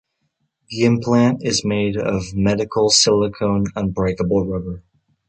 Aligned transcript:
The 0.71 0.81
implant 0.83 1.45
is 1.45 1.63
made 1.63 1.95
of 1.95 2.33
medical 2.33 2.89
silicone 2.89 3.65
unbreakable 3.75 4.47
rubber. 4.47 4.81